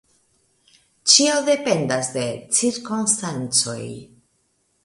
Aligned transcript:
Ĉio 1.15 1.35
dependas 1.51 2.11
de 2.17 2.25
cirkonstancoj. 2.61 3.81